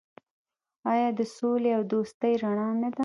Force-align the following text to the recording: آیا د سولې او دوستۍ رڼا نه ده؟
آیا 0.91 1.09
د 1.19 1.21
سولې 1.35 1.71
او 1.77 1.81
دوستۍ 1.93 2.33
رڼا 2.43 2.69
نه 2.81 2.89
ده؟ 2.95 2.99